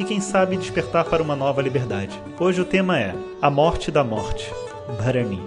e, 0.00 0.04
quem 0.04 0.18
sabe, 0.18 0.56
despertar 0.56 1.04
para 1.04 1.22
uma 1.22 1.36
nova 1.36 1.60
liberdade. 1.60 2.18
Hoje 2.40 2.58
o 2.58 2.64
tema 2.64 2.98
é 2.98 3.14
A 3.42 3.50
Morte 3.50 3.90
da 3.90 4.02
Morte, 4.02 4.50
Bharani. 4.96 5.38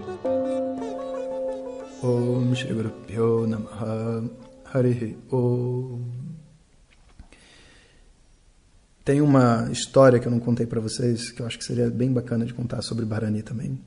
Tem 9.04 9.22
uma 9.22 9.70
história 9.72 10.20
que 10.20 10.28
eu 10.28 10.32
não 10.32 10.40
contei 10.40 10.68
para 10.68 10.80
vocês, 10.80 11.32
que 11.32 11.42
eu 11.42 11.48
acho 11.48 11.58
que 11.58 11.66
seria 11.66 11.90
bem 11.90 12.14
bacana 12.14 12.46
de 12.46 12.54
contar 12.54 12.84
sobre 12.84 13.06
Bharani 13.06 13.42
também. 13.42 13.80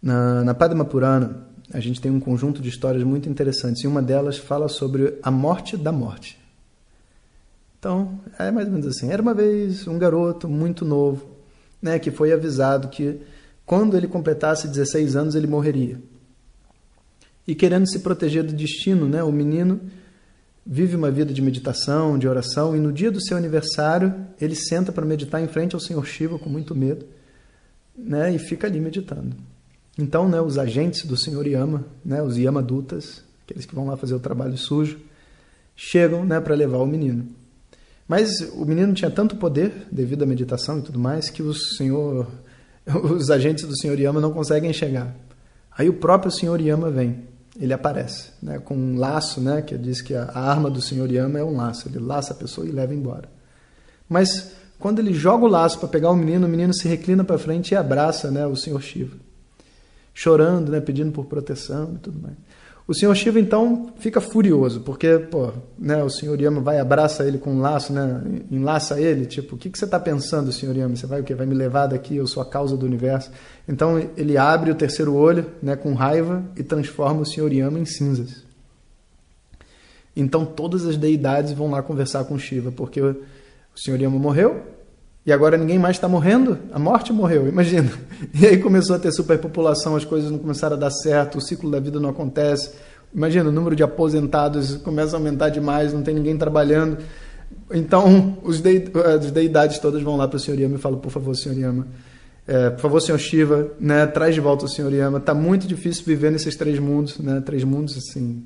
Na, 0.00 0.42
na 0.42 0.54
Padma 0.54 0.86
Purana, 0.86 1.48
a 1.70 1.80
gente 1.80 2.00
tem 2.00 2.10
um 2.10 2.18
conjunto 2.18 2.62
de 2.62 2.70
histórias 2.70 3.04
muito 3.04 3.28
interessantes, 3.28 3.84
e 3.84 3.86
uma 3.86 4.00
delas 4.00 4.38
fala 4.38 4.68
sobre 4.68 5.18
a 5.22 5.30
morte 5.30 5.76
da 5.76 5.92
morte. 5.92 6.45
Então, 7.86 8.18
é 8.36 8.50
mais 8.50 8.66
ou 8.66 8.72
menos 8.72 8.88
assim. 8.88 9.12
Era 9.12 9.22
uma 9.22 9.32
vez 9.32 9.86
um 9.86 9.96
garoto 9.96 10.48
muito 10.48 10.84
novo, 10.84 11.24
né, 11.80 12.00
que 12.00 12.10
foi 12.10 12.32
avisado 12.32 12.88
que 12.88 13.20
quando 13.64 13.96
ele 13.96 14.08
completasse 14.08 14.66
16 14.66 15.14
anos 15.14 15.36
ele 15.36 15.46
morreria 15.46 16.00
e 17.46 17.54
querendo 17.54 17.88
se 17.88 18.00
proteger 18.00 18.42
do 18.42 18.52
destino, 18.52 19.08
né? 19.08 19.22
O 19.22 19.30
menino 19.30 19.80
vive 20.66 20.96
uma 20.96 21.12
vida 21.12 21.32
de 21.32 21.40
meditação, 21.40 22.18
de 22.18 22.26
oração, 22.26 22.74
e 22.74 22.80
no 22.80 22.92
dia 22.92 23.08
do 23.08 23.24
seu 23.24 23.36
aniversário 23.36 24.12
ele 24.40 24.56
senta 24.56 24.90
para 24.90 25.06
meditar 25.06 25.40
em 25.40 25.46
frente 25.46 25.76
ao 25.76 25.80
Senhor 25.80 26.04
Shiva 26.04 26.40
com 26.40 26.50
muito 26.50 26.74
medo, 26.74 27.06
né? 27.96 28.34
E 28.34 28.38
fica 28.40 28.66
ali 28.66 28.80
meditando. 28.80 29.36
Então, 29.96 30.28
né? 30.28 30.40
Os 30.40 30.58
agentes 30.58 31.04
do 31.04 31.16
Senhor 31.16 31.46
Yama, 31.46 31.84
né? 32.04 32.20
Os 32.20 32.36
Yamadutas, 32.36 33.22
aqueles 33.44 33.64
que 33.64 33.76
vão 33.76 33.86
lá 33.86 33.96
fazer 33.96 34.16
o 34.16 34.20
trabalho 34.20 34.58
sujo, 34.58 34.98
chegam, 35.76 36.24
né? 36.24 36.40
Para 36.40 36.56
levar 36.56 36.78
o 36.78 36.86
menino. 36.86 37.45
Mas 38.08 38.40
o 38.54 38.64
menino 38.64 38.94
tinha 38.94 39.10
tanto 39.10 39.36
poder 39.36 39.88
devido 39.90 40.22
à 40.22 40.26
meditação 40.26 40.78
e 40.78 40.82
tudo 40.82 40.98
mais 40.98 41.28
que 41.28 41.42
o 41.42 41.52
Senhor, 41.52 42.26
os 42.86 43.30
agentes 43.30 43.64
do 43.64 43.76
Senhor 43.76 43.98
Yama 43.98 44.20
não 44.20 44.32
conseguem 44.32 44.72
chegar. 44.72 45.14
Aí 45.76 45.88
o 45.88 45.94
próprio 45.94 46.30
Senhor 46.30 46.60
Yama 46.60 46.90
vem 46.90 47.24
ele 47.58 47.72
aparece, 47.72 48.30
né, 48.42 48.58
com 48.58 48.76
um 48.76 48.98
laço, 48.98 49.40
né, 49.40 49.62
que 49.62 49.76
diz 49.76 50.00
que 50.00 50.14
a, 50.14 50.30
arma 50.34 50.70
do 50.70 50.80
Senhor 50.80 51.10
Yama 51.10 51.38
é 51.38 51.44
um 51.44 51.56
laço, 51.56 51.88
ele 51.88 51.98
laça 51.98 52.32
a 52.32 52.36
pessoa 52.36 52.66
e 52.66 52.70
leva 52.70 52.94
embora. 52.94 53.28
Mas 54.08 54.52
quando 54.78 54.98
ele 54.98 55.14
joga 55.14 55.44
o 55.44 55.48
laço 55.48 55.78
para 55.78 55.88
pegar 55.88 56.10
o 56.10 56.16
menino, 56.16 56.46
o 56.46 56.50
menino 56.50 56.74
se 56.74 56.86
reclina 56.86 57.24
para 57.24 57.38
frente 57.38 57.72
e 57.72 57.76
abraça, 57.76 58.30
né, 58.30 58.46
o 58.46 58.54
Senhor 58.54 58.80
Shiva, 58.82 59.16
chorando, 60.12 60.70
né, 60.70 60.80
pedindo 60.80 61.12
por 61.12 61.24
proteção 61.26 61.94
e 61.94 61.98
tudo 61.98 62.20
mais. 62.20 62.36
O 62.88 62.94
senhor 62.94 63.14
Shiva 63.16 63.40
então 63.40 63.92
fica 63.98 64.20
furioso, 64.20 64.80
porque 64.80 65.18
pô, 65.18 65.52
né, 65.76 66.04
o 66.04 66.08
senhor 66.08 66.40
Yama 66.40 66.60
vai 66.60 66.78
abraça 66.78 67.26
ele 67.26 67.36
com 67.36 67.50
um 67.50 67.60
laço, 67.60 67.92
né, 67.92 68.22
enlaça 68.48 69.00
ele, 69.00 69.26
tipo, 69.26 69.56
o 69.56 69.58
que, 69.58 69.68
que 69.68 69.76
você 69.76 69.84
está 69.84 69.98
pensando, 69.98 70.52
senhor 70.52 70.76
Yama? 70.76 70.94
Você 70.94 71.04
vai 71.04 71.20
o 71.20 71.24
quê? 71.24 71.34
Vai 71.34 71.46
me 71.46 71.54
levar 71.54 71.88
daqui, 71.88 72.14
eu 72.14 72.28
sou 72.28 72.40
a 72.40 72.46
causa 72.46 72.76
do 72.76 72.86
universo. 72.86 73.32
Então 73.68 73.98
ele 74.16 74.38
abre 74.38 74.70
o 74.70 74.74
terceiro 74.74 75.14
olho, 75.14 75.46
né, 75.60 75.74
com 75.74 75.94
raiva 75.94 76.44
e 76.56 76.62
transforma 76.62 77.22
o 77.22 77.26
senhor 77.26 77.52
Yama 77.52 77.80
em 77.80 77.84
cinzas. 77.84 78.44
Então 80.14 80.46
todas 80.46 80.86
as 80.86 80.96
deidades 80.96 81.52
vão 81.52 81.68
lá 81.68 81.82
conversar 81.82 82.24
com 82.24 82.38
Shiva, 82.38 82.70
porque 82.70 83.00
o 83.00 83.16
senhor 83.74 84.00
Yama 84.00 84.16
morreu, 84.16 84.62
e 85.26 85.32
agora 85.32 85.58
ninguém 85.58 85.78
mais 85.78 85.96
está 85.96 86.08
morrendo? 86.08 86.56
A 86.72 86.78
morte 86.78 87.12
morreu, 87.12 87.48
imagina. 87.48 87.90
E 88.32 88.46
aí 88.46 88.58
começou 88.58 88.94
a 88.94 88.98
ter 88.98 89.10
superpopulação, 89.10 89.96
as 89.96 90.04
coisas 90.04 90.30
não 90.30 90.38
começaram 90.38 90.76
a 90.76 90.78
dar 90.78 90.90
certo, 90.90 91.38
o 91.38 91.40
ciclo 91.40 91.70
da 91.70 91.80
vida 91.80 91.98
não 91.98 92.10
acontece. 92.10 92.70
Imagina, 93.12 93.48
o 93.48 93.52
número 93.52 93.74
de 93.74 93.82
aposentados 93.82 94.76
começa 94.76 95.16
a 95.16 95.18
aumentar 95.18 95.48
demais, 95.48 95.92
não 95.92 96.02
tem 96.02 96.14
ninguém 96.14 96.38
trabalhando. 96.38 96.98
Então, 97.72 98.38
os 98.42 98.60
de, 98.60 98.84
as 99.16 99.30
deidades 99.32 99.80
todas 99.80 100.00
vão 100.02 100.16
lá 100.16 100.28
para 100.28 100.36
o 100.36 100.40
Senhor 100.40 100.58
Yama 100.60 100.76
e 100.76 100.78
falam, 100.78 100.98
por 100.98 101.10
favor, 101.10 101.34
Senhor 101.34 101.58
Yama, 101.58 101.88
é, 102.46 102.70
por 102.70 102.82
favor, 102.82 103.00
Senhor 103.00 103.18
Shiva, 103.18 103.72
né, 103.80 104.06
traz 104.06 104.34
de 104.34 104.40
volta 104.40 104.66
o 104.66 104.68
Senhor 104.68 104.92
Yama. 104.92 105.18
Está 105.18 105.34
muito 105.34 105.66
difícil 105.66 106.04
viver 106.04 106.30
nesses 106.30 106.54
três 106.54 106.78
mundos, 106.78 107.18
né, 107.18 107.42
três 107.44 107.64
mundos 107.64 107.96
assim, 107.98 108.44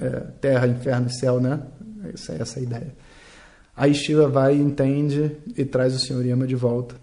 é, 0.00 0.08
terra, 0.40 0.66
inferno 0.66 1.08
e 1.08 1.12
céu, 1.12 1.38
né? 1.38 1.60
Essa, 2.14 2.32
essa 2.32 2.58
é 2.58 2.60
a 2.60 2.64
ideia. 2.64 2.94
Aí 3.76 3.94
Shiva 3.94 4.28
vai, 4.28 4.54
entende 4.54 5.32
e 5.56 5.64
traz 5.64 5.94
o 5.94 5.98
Senhor 5.98 6.24
Yama 6.24 6.46
de 6.46 6.54
volta. 6.54 6.94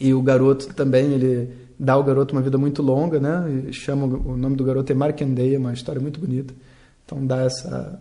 E 0.00 0.12
o 0.14 0.22
garoto 0.22 0.72
também, 0.74 1.12
ele 1.12 1.50
dá 1.78 1.94
ao 1.94 2.04
garoto 2.04 2.34
uma 2.34 2.42
vida 2.42 2.58
muito 2.58 2.82
longa, 2.82 3.20
né? 3.20 3.64
E 3.68 3.72
chama 3.72 4.06
o 4.06 4.36
nome 4.36 4.56
do 4.56 4.64
garoto 4.64 4.90
é 4.90 4.94
Markandeya, 4.94 5.58
uma 5.58 5.72
história 5.72 6.00
muito 6.00 6.20
bonita. 6.20 6.54
Então 7.04 7.24
dá 7.26 7.42
essa 7.42 8.00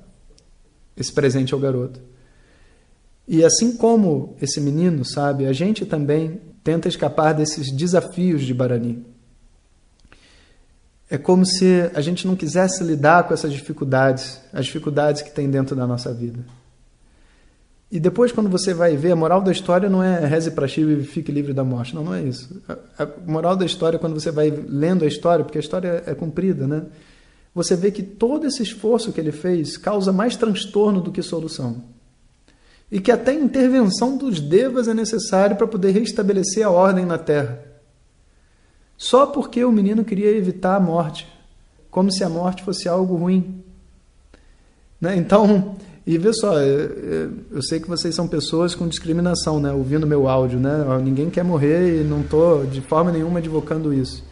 esse 0.95 1.11
presente 1.11 1.53
ao 1.53 1.59
garoto. 1.59 1.99
E 3.27 3.43
assim 3.43 3.75
como 3.75 4.35
esse 4.41 4.59
menino, 4.61 5.03
sabe, 5.03 5.45
a 5.45 5.53
gente 5.53 5.85
também 5.85 6.39
tenta 6.63 6.87
escapar 6.87 7.33
desses 7.33 7.71
desafios 7.71 8.43
de 8.43 8.53
Barani. 8.53 9.05
É 11.09 11.17
como 11.17 11.45
se 11.45 11.89
a 11.93 12.01
gente 12.01 12.25
não 12.25 12.35
quisesse 12.35 12.83
lidar 12.83 13.27
com 13.27 13.33
essas 13.33 13.51
dificuldades, 13.51 14.39
as 14.51 14.65
dificuldades 14.65 15.21
que 15.21 15.31
tem 15.31 15.49
dentro 15.49 15.75
da 15.75 15.85
nossa 15.85 16.13
vida. 16.13 16.39
E 17.93 17.99
depois, 17.99 18.31
quando 18.31 18.49
você 18.49 18.73
vai 18.73 18.97
ver, 18.97 19.11
a 19.11 19.15
moral 19.15 19.39
da 19.39 19.51
história 19.51 19.87
não 19.87 20.01
é 20.01 20.25
reze 20.25 20.49
para 20.49 20.67
Shiva 20.67 20.93
e 20.93 21.03
fique 21.03 21.31
livre 21.31 21.53
da 21.53 21.63
morte. 21.63 21.93
Não, 21.93 22.03
não 22.03 22.15
é 22.15 22.23
isso. 22.23 22.59
A, 22.97 23.07
moral 23.27 23.55
da 23.55 23.67
história, 23.67 23.99
quando 23.99 24.19
você 24.19 24.31
vai 24.31 24.49
lendo 24.49 25.05
a 25.05 25.07
história, 25.07 25.45
porque 25.45 25.59
a 25.59 25.61
história 25.61 26.01
é 26.07 26.15
comprida, 26.15 26.65
né? 26.65 26.87
Você 27.53 27.75
vê 27.75 27.91
que 27.91 28.01
todo 28.01 28.47
esse 28.47 28.63
esforço 28.63 29.13
que 29.13 29.21
ele 29.21 29.31
fez 29.31 29.77
causa 29.77 30.11
mais 30.11 30.35
transtorno 30.35 31.01
do 31.01 31.11
que 31.11 31.21
solução. 31.21 31.83
E 32.91 32.99
que 32.99 33.11
até 33.11 33.29
a 33.29 33.35
intervenção 33.35 34.17
dos 34.17 34.39
devas 34.39 34.87
é 34.87 34.93
necessária 34.95 35.55
para 35.55 35.67
poder 35.67 35.91
restabelecer 35.91 36.65
a 36.65 36.71
ordem 36.71 37.05
na 37.05 37.19
Terra. 37.19 37.63
Só 38.97 39.27
porque 39.27 39.63
o 39.63 39.71
menino 39.71 40.03
queria 40.03 40.35
evitar 40.35 40.77
a 40.77 40.79
morte, 40.79 41.31
como 41.91 42.11
se 42.11 42.23
a 42.23 42.29
morte 42.29 42.63
fosse 42.63 42.89
algo 42.89 43.15
ruim. 43.15 43.63
Né? 44.99 45.15
Então, 45.15 45.75
e 46.05 46.17
vê 46.17 46.33
só, 46.33 46.59
eu 46.59 47.61
sei 47.61 47.79
que 47.79 47.87
vocês 47.87 48.13
são 48.13 48.27
pessoas 48.27 48.75
com 48.75 48.87
discriminação, 48.87 49.59
né? 49.59 49.71
Ouvindo 49.71 50.05
meu 50.05 50.27
áudio, 50.27 50.59
né? 50.59 50.85
Ninguém 51.01 51.29
quer 51.29 51.43
morrer 51.43 52.01
e 52.01 52.03
não 52.03 52.21
estou 52.21 52.65
de 52.65 52.81
forma 52.81 53.11
nenhuma 53.11 53.39
advocando 53.39 53.93
isso. 53.93 54.23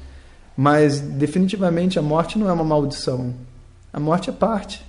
Mas 0.58 1.00
definitivamente 1.00 1.98
a 1.98 2.02
morte 2.02 2.38
não 2.38 2.50
é 2.50 2.54
uma 2.54 2.64
maldição. 2.64 3.34
A 3.94 4.00
morte 4.00 4.30
é 4.30 4.34
parte. 4.34 4.86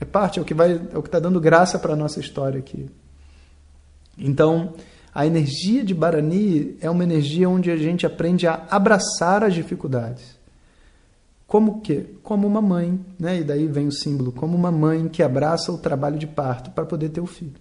É 0.00 0.04
parte, 0.04 0.38
é 0.38 0.42
o 0.42 0.44
que 0.44 0.54
vai, 0.54 0.80
é 0.92 0.98
o 0.98 1.02
que 1.02 1.08
está 1.08 1.18
dando 1.18 1.40
graça 1.40 1.78
para 1.78 1.94
a 1.94 1.96
nossa 1.96 2.20
história 2.20 2.58
aqui. 2.58 2.88
Então, 4.16 4.74
a 5.12 5.26
energia 5.26 5.82
de 5.82 5.92
Barani 5.92 6.76
é 6.80 6.88
uma 6.88 7.02
energia 7.02 7.48
onde 7.48 7.70
a 7.70 7.76
gente 7.76 8.06
aprende 8.06 8.46
a 8.46 8.64
abraçar 8.70 9.42
as 9.42 9.54
dificuldades. 9.54 10.37
Como 11.48 11.80
que? 11.80 12.02
Como 12.22 12.46
uma 12.46 12.60
mãe, 12.60 13.00
né? 13.18 13.40
E 13.40 13.42
daí 13.42 13.66
vem 13.66 13.86
o 13.86 13.90
símbolo, 13.92 14.30
como 14.30 14.54
uma 14.54 14.70
mãe 14.70 15.08
que 15.08 15.22
abraça 15.22 15.72
o 15.72 15.78
trabalho 15.78 16.18
de 16.18 16.26
parto 16.26 16.70
para 16.72 16.84
poder 16.84 17.08
ter 17.08 17.22
o 17.22 17.26
filho. 17.26 17.54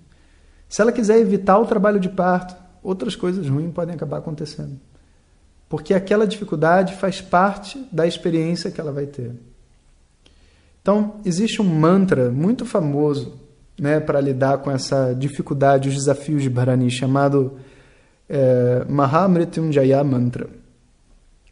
Se 0.67 0.81
ela 0.81 0.91
quiser 0.91 1.17
evitar 1.19 1.57
o 1.57 1.65
trabalho 1.65 1.97
de 1.97 2.09
parto, 2.09 2.53
outras 2.83 3.15
coisas 3.15 3.47
ruins 3.47 3.73
podem 3.73 3.95
acabar 3.95 4.17
acontecendo. 4.17 4.77
Porque 5.69 5.93
aquela 5.93 6.27
dificuldade 6.27 6.95
faz 6.95 7.21
parte 7.21 7.81
da 7.89 8.05
experiência 8.05 8.69
que 8.69 8.81
ela 8.81 8.91
vai 8.91 9.05
ter. 9.05 9.31
Então, 10.81 11.15
existe 11.23 11.61
um 11.61 11.65
mantra 11.65 12.29
muito 12.29 12.65
famoso 12.65 13.39
né, 13.79 14.01
para 14.01 14.19
lidar 14.19 14.57
com 14.57 14.69
essa 14.69 15.13
dificuldade, 15.13 15.87
os 15.87 15.95
desafios 15.95 16.43
de 16.43 16.49
Bharani, 16.49 16.91
chamado 16.91 17.57
é, 18.27 18.83
Mahamrityunjaya 18.89 20.03
Mantra 20.03 20.49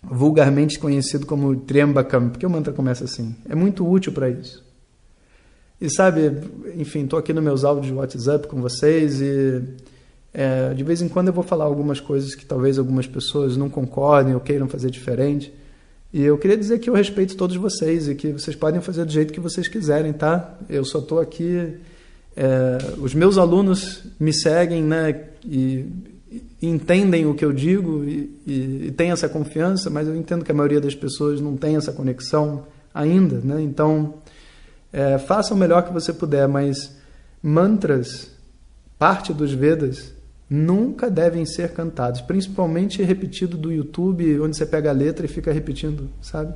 vulgarmente 0.10 0.80
conhecido 0.80 1.26
como 1.26 1.56
Triambakam, 1.56 2.30
porque 2.30 2.46
o 2.46 2.50
mantra 2.50 2.74
começa 2.74 3.04
assim. 3.04 3.36
É 3.50 3.56
muito 3.56 3.88
útil 3.90 4.12
para 4.12 4.30
isso. 4.30 4.64
E 5.80 5.90
sabe, 5.90 6.32
enfim, 6.78 7.04
estou 7.04 7.20
aqui 7.20 7.34
nos 7.34 7.44
meus 7.44 7.64
áudios 7.64 7.88
de 7.88 7.94
WhatsApp 7.94 8.48
com 8.48 8.62
vocês 8.62 9.22
e 9.22 9.62
é, 10.34 10.74
de 10.74 10.84
vez 10.84 11.02
em 11.02 11.08
quando 11.08 11.28
eu 11.28 11.34
vou 11.34 11.44
falar 11.44 11.66
algumas 11.66 12.00
coisas 12.00 12.36
que 12.36 12.46
talvez 12.46 12.78
algumas 12.78 13.08
pessoas 13.08 13.58
não 13.58 13.70
concordem 13.70 14.34
ou 14.34 14.40
queiram 14.40 14.68
fazer 14.68 14.90
diferente. 14.90 15.54
E 16.14 16.22
eu 16.22 16.38
queria 16.38 16.58
dizer 16.58 16.80
que 16.80 16.90
eu 16.90 16.94
respeito 16.94 17.36
todos 17.36 17.58
vocês 17.58 18.08
e 18.08 18.16
que 18.16 18.32
vocês 18.32 18.56
podem 18.56 18.80
fazer 18.80 19.04
do 19.04 19.12
jeito 19.12 19.34
que 19.34 19.40
vocês 19.40 19.68
quiserem, 19.68 20.14
tá? 20.14 20.58
Eu 20.70 20.86
só 20.86 21.00
estou 21.00 21.20
aqui. 21.20 21.76
É, 22.38 22.78
os 23.00 23.14
meus 23.14 23.38
alunos 23.38 24.04
me 24.20 24.34
seguem, 24.34 24.82
né? 24.82 25.26
E 25.44 25.86
entendem 26.62 27.26
o 27.26 27.34
que 27.34 27.44
eu 27.44 27.52
digo 27.52 28.04
e, 28.04 28.40
e, 28.46 28.88
e 28.88 28.92
têm 28.92 29.12
essa 29.12 29.30
confiança, 29.30 29.90
mas 29.90 30.08
eu 30.08 30.16
entendo 30.16 30.44
que 30.44 30.52
a 30.52 30.56
maioria 30.56 30.82
das 30.82 30.96
pessoas 30.96 31.40
não 31.42 31.56
tem 31.56 31.76
essa 31.76 31.92
conexão 31.92 32.66
ainda, 32.94 33.40
né? 33.44 33.62
Então, 33.62 34.16
é, 34.92 35.18
faça 35.18 35.54
o 35.54 35.58
melhor 35.58 35.84
que 35.84 35.94
você 35.94 36.14
puder, 36.14 36.48
mas 36.48 36.96
mantras, 37.44 38.32
parte 38.98 39.34
dos 39.34 39.52
Vedas, 39.52 40.14
nunca 40.50 41.10
devem 41.10 41.46
ser 41.46 41.74
cantados, 41.74 42.22
principalmente 42.22 43.04
repetido 43.04 43.58
do 43.58 43.72
YouTube, 43.72 44.40
onde 44.40 44.56
você 44.56 44.66
pega 44.66 44.90
a 44.90 44.94
letra 44.94 45.26
e 45.26 45.30
fica 45.30 45.52
repetindo, 45.52 46.10
sabe? 46.22 46.54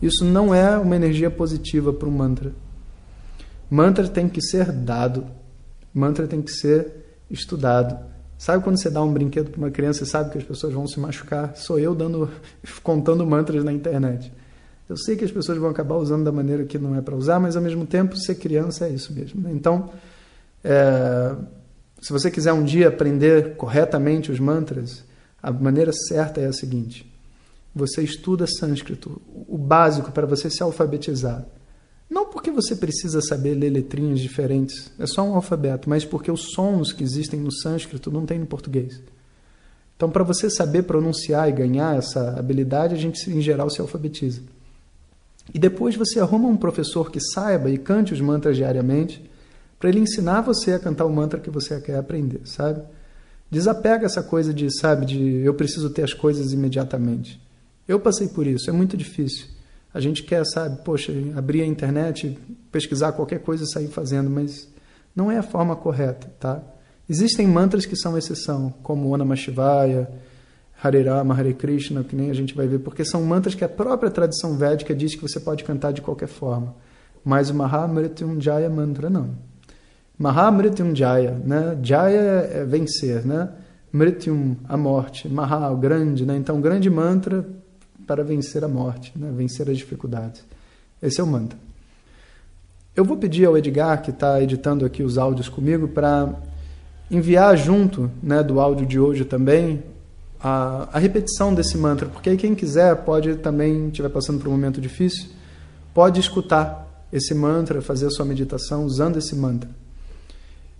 Isso 0.00 0.24
não 0.24 0.54
é 0.54 0.76
uma 0.78 0.96
energia 0.96 1.30
positiva 1.30 1.92
para 1.92 2.08
um 2.08 2.12
mantra. 2.12 2.52
Mantra 3.70 4.06
tem 4.08 4.28
que 4.28 4.42
ser 4.42 4.70
dado, 4.70 5.26
mantra 5.94 6.26
tem 6.26 6.42
que 6.42 6.50
ser 6.50 6.92
estudado. 7.30 8.11
Sabe 8.42 8.64
quando 8.64 8.76
você 8.76 8.90
dá 8.90 9.00
um 9.00 9.12
brinquedo 9.12 9.52
para 9.52 9.58
uma 9.58 9.70
criança 9.70 10.02
e 10.02 10.06
sabe 10.06 10.32
que 10.32 10.38
as 10.38 10.42
pessoas 10.42 10.74
vão 10.74 10.84
se 10.84 10.98
machucar? 10.98 11.54
Sou 11.54 11.78
eu 11.78 11.94
dando, 11.94 12.28
contando 12.82 13.24
mantras 13.24 13.62
na 13.62 13.72
internet. 13.72 14.32
Eu 14.88 14.96
sei 14.96 15.14
que 15.14 15.24
as 15.24 15.30
pessoas 15.30 15.58
vão 15.58 15.70
acabar 15.70 15.94
usando 15.94 16.24
da 16.24 16.32
maneira 16.32 16.64
que 16.64 16.76
não 16.76 16.96
é 16.96 17.00
para 17.00 17.14
usar, 17.14 17.38
mas 17.38 17.54
ao 17.54 17.62
mesmo 17.62 17.86
tempo, 17.86 18.16
ser 18.16 18.34
criança 18.34 18.88
é 18.88 18.90
isso 18.90 19.12
mesmo. 19.12 19.40
Né? 19.40 19.52
Então, 19.52 19.90
é, 20.64 21.36
se 22.00 22.12
você 22.12 22.32
quiser 22.32 22.52
um 22.52 22.64
dia 22.64 22.88
aprender 22.88 23.54
corretamente 23.54 24.32
os 24.32 24.40
mantras, 24.40 25.04
a 25.40 25.52
maneira 25.52 25.92
certa 25.92 26.40
é 26.40 26.46
a 26.46 26.52
seguinte: 26.52 27.08
você 27.72 28.02
estuda 28.02 28.44
sânscrito, 28.44 29.22
o 29.46 29.56
básico 29.56 30.10
para 30.10 30.26
você 30.26 30.50
se 30.50 30.64
alfabetizar. 30.64 31.46
Não 32.12 32.26
porque 32.26 32.50
você 32.50 32.76
precisa 32.76 33.22
saber 33.22 33.54
ler 33.54 33.70
letrinhas 33.70 34.20
diferentes, 34.20 34.92
é 34.98 35.06
só 35.06 35.22
um 35.22 35.34
alfabeto, 35.34 35.88
mas 35.88 36.04
porque 36.04 36.30
os 36.30 36.52
sons 36.52 36.92
que 36.92 37.02
existem 37.02 37.40
no 37.40 37.50
sânscrito 37.50 38.10
não 38.10 38.26
tem 38.26 38.38
no 38.38 38.44
português. 38.44 39.00
Então, 39.96 40.10
para 40.10 40.22
você 40.22 40.50
saber 40.50 40.82
pronunciar 40.82 41.48
e 41.48 41.52
ganhar 41.52 41.96
essa 41.96 42.38
habilidade, 42.38 42.94
a 42.94 42.98
gente, 42.98 43.30
em 43.30 43.40
geral, 43.40 43.70
se 43.70 43.80
alfabetiza. 43.80 44.42
E 45.54 45.58
depois 45.58 45.96
você 45.96 46.20
arruma 46.20 46.50
um 46.50 46.56
professor 46.56 47.10
que 47.10 47.18
saiba 47.18 47.70
e 47.70 47.78
cante 47.78 48.12
os 48.12 48.20
mantras 48.20 48.58
diariamente 48.58 49.24
para 49.78 49.88
ele 49.88 50.00
ensinar 50.00 50.42
você 50.42 50.74
a 50.74 50.78
cantar 50.78 51.06
o 51.06 51.10
mantra 51.10 51.40
que 51.40 51.48
você 51.48 51.80
quer 51.80 51.96
aprender, 51.96 52.42
sabe? 52.44 52.82
Desapega 53.50 54.04
essa 54.04 54.22
coisa 54.22 54.52
de, 54.52 54.70
sabe, 54.70 55.06
de 55.06 55.40
eu 55.46 55.54
preciso 55.54 55.88
ter 55.88 56.02
as 56.02 56.12
coisas 56.12 56.52
imediatamente. 56.52 57.40
Eu 57.88 57.98
passei 57.98 58.28
por 58.28 58.46
isso, 58.46 58.68
é 58.68 58.72
muito 58.72 58.98
difícil. 58.98 59.46
A 59.94 60.00
gente 60.00 60.22
quer, 60.22 60.44
sabe, 60.46 60.82
poxa, 60.82 61.12
abrir 61.36 61.62
a 61.62 61.66
internet, 61.66 62.38
pesquisar 62.70 63.12
qualquer 63.12 63.40
coisa 63.40 63.64
e 63.64 63.70
sair 63.70 63.88
fazendo, 63.88 64.30
mas 64.30 64.68
não 65.14 65.30
é 65.30 65.38
a 65.38 65.42
forma 65.42 65.76
correta, 65.76 66.32
tá? 66.40 66.62
Existem 67.08 67.46
mantras 67.46 67.84
que 67.84 67.96
são 67.96 68.16
exceção, 68.16 68.72
como 68.82 69.10
o 69.10 69.16
Namah 69.16 69.36
Shivaya, 69.36 70.08
Hare 70.82 71.02
Rama, 71.02 71.34
Hare 71.34 71.52
Krishna, 71.52 72.02
que 72.02 72.16
nem 72.16 72.30
a 72.30 72.34
gente 72.34 72.54
vai 72.54 72.66
ver, 72.66 72.78
porque 72.78 73.04
são 73.04 73.22
mantras 73.22 73.54
que 73.54 73.64
a 73.64 73.68
própria 73.68 74.10
tradição 74.10 74.56
védica 74.56 74.94
diz 74.94 75.14
que 75.14 75.22
você 75.22 75.38
pode 75.38 75.62
cantar 75.62 75.92
de 75.92 76.00
qualquer 76.00 76.28
forma. 76.28 76.74
Mas 77.24 77.50
o 77.50 77.54
Mahamrityunjaya 77.54 78.70
mantra 78.70 79.10
não. 79.10 79.30
Mahamrityunjaya, 80.18 81.32
né? 81.44 81.78
Jaya 81.82 82.20
é 82.20 82.64
vencer, 82.64 83.24
né? 83.24 83.50
Mrityum, 83.92 84.56
a 84.68 84.76
morte. 84.76 85.28
Maha, 85.28 85.70
o 85.70 85.76
grande, 85.76 86.24
né? 86.24 86.36
Então, 86.36 86.60
grande 86.60 86.88
mantra 86.88 87.46
para 88.12 88.22
vencer 88.22 88.62
a 88.62 88.68
morte, 88.68 89.10
né? 89.16 89.32
vencer 89.34 89.70
as 89.70 89.78
dificuldades. 89.78 90.44
Esse 91.02 91.18
é 91.18 91.24
o 91.24 91.26
mantra. 91.26 91.58
Eu 92.94 93.06
vou 93.06 93.16
pedir 93.16 93.46
ao 93.46 93.56
Edgar, 93.56 94.02
que 94.02 94.10
está 94.10 94.38
editando 94.42 94.84
aqui 94.84 95.02
os 95.02 95.16
áudios 95.16 95.48
comigo, 95.48 95.88
para 95.88 96.28
enviar 97.10 97.56
junto 97.56 98.10
né, 98.22 98.42
do 98.42 98.60
áudio 98.60 98.84
de 98.84 99.00
hoje 99.00 99.24
também 99.24 99.82
a, 100.38 100.90
a 100.92 100.98
repetição 100.98 101.54
desse 101.54 101.78
mantra, 101.78 102.06
porque 102.06 102.28
aí 102.28 102.36
quem 102.36 102.54
quiser 102.54 102.96
pode 102.96 103.36
também, 103.36 103.86
estiver 103.86 104.10
passando 104.10 104.38
por 104.38 104.48
um 104.48 104.52
momento 104.52 104.78
difícil, 104.78 105.30
pode 105.94 106.20
escutar 106.20 107.06
esse 107.10 107.34
mantra, 107.34 107.80
fazer 107.80 108.08
a 108.08 108.10
sua 108.10 108.26
meditação 108.26 108.84
usando 108.84 109.16
esse 109.16 109.34
mantra. 109.34 109.70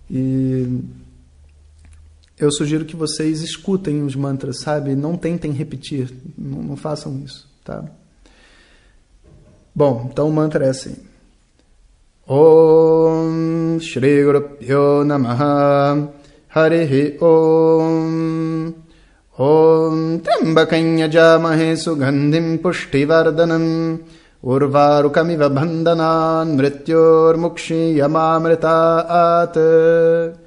E 0.07 0.81
eu 2.39 2.51
sugiro 2.51 2.85
que 2.85 2.95
vocês 2.95 3.41
escutem 3.41 4.03
os 4.03 4.15
mantras, 4.15 4.59
sabe? 4.59 4.95
Não 4.95 5.15
tentem 5.15 5.51
repetir, 5.51 6.11
não, 6.37 6.63
não 6.63 6.75
façam 6.75 7.21
isso, 7.23 7.47
tá? 7.63 7.83
Bom, 9.75 10.09
então 10.11 10.29
o 10.29 10.33
mantra 10.33 10.65
é 10.65 10.69
assim. 10.69 10.95
Om 12.27 13.79
Shri 13.81 14.23
Gurupyo 14.23 15.03
Namaha 15.03 16.07
Harihi 16.55 17.17
Om 17.19 18.73
Om 19.37 20.19
Trambakanya 20.19 21.09
Jamahe 21.09 21.75
Sugandhim 21.75 22.59
Pushtivardhanam 22.59 23.99
Urvarukamiva 24.41 25.49
Bandhanan 25.49 26.55
Mrityormukshi 26.55 27.97
Yamamrita 27.97 29.43
Ate 29.43 30.42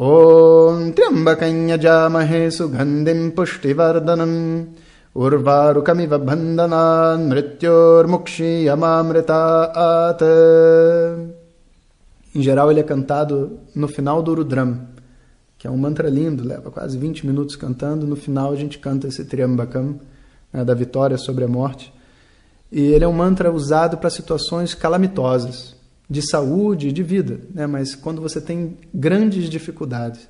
ॐ 0.00 0.90
त्र्यम्बकञ्यजामहे 0.90 2.50
सुगन्धिम् 2.50 3.30
पुष्टिवर्धनम् 3.30 4.64
उर्वारुकमिव 5.16 6.18
बन्धनान् 6.18 7.28
मृत्योर्मुक्षीयमामृतात्। 7.28 10.22
Em 12.36 12.42
geral, 12.42 12.70
ele 12.70 12.82
é 12.82 12.84
cantado 12.84 13.48
no 13.74 13.88
final 13.88 14.22
do 14.22 14.32
Urudram, 14.32 14.74
que 15.58 15.66
é 15.66 15.70
um 15.70 15.76
mantra 15.76 16.08
lindo, 16.08 16.46
leva 16.46 16.70
quase 16.70 16.96
20 16.96 17.26
minutos 17.26 17.56
cantando. 17.56 18.06
No 18.06 18.14
final, 18.14 18.52
a 18.52 18.56
gente 18.56 18.78
canta 18.78 19.08
esse 19.08 19.24
Triambakam, 19.24 19.98
né, 20.52 20.64
da 20.64 20.72
vitória 20.72 21.18
sobre 21.18 21.44
a 21.44 21.48
morte. 21.48 21.92
E 22.70 22.80
ele 22.80 23.04
é 23.04 23.08
um 23.08 23.12
mantra 23.12 23.52
usado 23.52 23.98
para 23.98 24.08
situações 24.08 24.72
calamitosas, 24.72 25.74
de 26.08 26.22
saúde 26.22 26.88
e 26.88 26.92
de 26.92 27.02
vida, 27.02 27.40
né? 27.52 27.66
mas 27.66 27.94
quando 27.94 28.22
você 28.22 28.40
tem 28.40 28.78
grandes 28.94 29.50
dificuldades. 29.50 30.28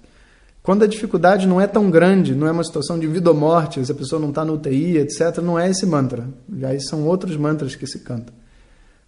Quando 0.62 0.82
a 0.82 0.86
dificuldade 0.86 1.46
não 1.46 1.60
é 1.60 1.66
tão 1.66 1.90
grande, 1.90 2.34
não 2.34 2.46
é 2.46 2.50
uma 2.50 2.64
situação 2.64 2.98
de 2.98 3.06
vida 3.06 3.30
ou 3.30 3.36
morte, 3.36 3.84
se 3.84 3.92
a 3.92 3.94
pessoa 3.94 4.20
não 4.20 4.30
está 4.30 4.44
no 4.44 4.54
UTI, 4.54 4.98
etc., 4.98 5.38
não 5.38 5.58
é 5.58 5.70
esse 5.70 5.86
mantra. 5.86 6.28
Aí 6.64 6.80
são 6.80 7.06
outros 7.06 7.36
mantras 7.36 7.74
que 7.74 7.86
se 7.86 8.00
cantam. 8.00 8.34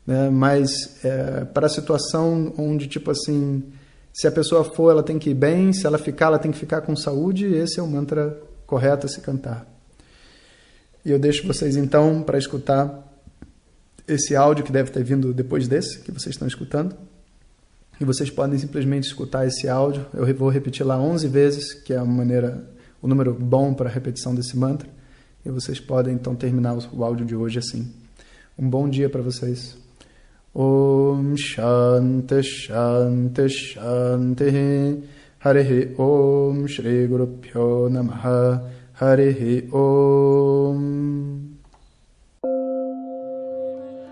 Né? 0.07 0.31
Mas 0.31 0.71
é, 1.05 1.45
para 1.45 1.67
a 1.67 1.69
situação 1.69 2.53
onde, 2.57 2.87
tipo 2.87 3.11
assim, 3.11 3.63
se 4.13 4.27
a 4.27 4.33
pessoa 4.33 4.65
for, 4.65 4.91
ela 4.91 5.03
tem 5.03 5.19
que 5.19 5.31
ir 5.31 5.35
bem, 5.35 5.73
se 5.73 5.87
ela 5.87 5.99
ficar, 5.99 6.27
ela 6.27 6.39
tem 6.39 6.51
que 6.51 6.59
ficar 6.59 6.81
com 6.81 6.95
saúde, 6.97 7.47
esse 7.47 7.79
é 7.79 7.83
o 7.83 7.87
mantra 7.87 8.41
correto 8.67 9.07
a 9.07 9.09
se 9.09 9.21
cantar. 9.21 9.67
E 11.05 11.11
eu 11.11 11.19
deixo 11.19 11.47
vocês 11.47 11.77
então 11.77 12.23
para 12.23 12.39
escutar 12.39 13.07
esse 14.07 14.35
áudio 14.35 14.65
que 14.65 14.73
deve 14.73 14.91
ter 14.91 15.03
vindo 15.03 15.33
depois 15.33 15.67
desse 15.69 16.01
que 16.01 16.13
vocês 16.13 16.35
estão 16.35 16.47
escutando. 16.47 16.95
E 18.01 18.05
vocês 18.05 18.31
podem 18.31 18.59
simplesmente 18.59 19.05
escutar 19.05 19.47
esse 19.47 19.69
áudio. 19.69 20.07
Eu 20.15 20.35
vou 20.35 20.49
repetir 20.49 20.85
lá 20.87 20.99
11 20.99 21.29
vezes, 21.29 21.75
que 21.75 21.93
é 21.93 21.99
a 21.99 22.05
maneira, 22.05 22.67
o 23.01 23.07
número 23.07 23.35
bom 23.35 23.75
para 23.75 23.89
a 23.89 23.93
repetição 23.93 24.35
desse 24.35 24.57
mantra. 24.57 24.89
E 25.45 25.51
vocês 25.51 25.79
podem 25.79 26.15
então 26.15 26.35
terminar 26.35 26.77
o 26.93 27.05
áudio 27.05 27.27
de 27.27 27.37
hoje 27.37 27.59
assim. 27.59 27.93
Um 28.59 28.69
bom 28.69 28.89
dia 28.89 29.09
para 29.09 29.23
vocês. 29.23 29.80
Om 30.55 31.37
Shanti 31.37 32.43
Shanti 32.43 33.49
Shanti 33.49 35.03
Harihi 35.45 35.95
Om 35.97 36.67
Shri 36.67 37.07
Guru 37.07 37.27
Pyo 37.41 37.89
Namaha 37.89 38.63
Harihi 39.01 39.69
Om 39.73 41.51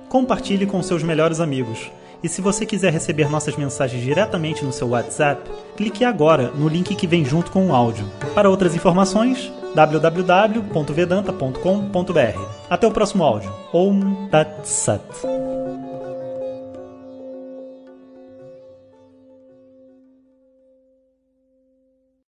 Compartilhe 0.09 0.67
com 0.67 0.83
seus 0.83 1.03
melhores 1.03 1.41
amigos. 1.41 1.91
E 2.23 2.29
se 2.29 2.41
você 2.41 2.65
quiser 2.67 2.93
receber 2.93 3.31
nossas 3.31 3.57
mensagens 3.57 4.03
diretamente 4.03 4.65
no 4.65 4.73
seu 4.73 4.89
WhatsApp, 4.89 5.49
clique 5.77 6.05
agora 6.05 6.51
no 6.51 6.67
link 6.69 6.97
que 6.97 7.07
vem 7.07 7.25
junto 7.25 7.53
com 7.53 7.69
o 7.69 7.75
áudio. 7.75 8.05
Para 8.35 8.51
outras 8.51 8.75
informações, 8.75 9.53
www.vedanta.com.br. 9.75 12.41
Até 12.69 12.87
o 12.87 12.91
próximo 12.91 13.23
áudio. 13.23 13.51
Om 13.73 14.29
Tat 14.31 14.65
Sat. 14.65 15.38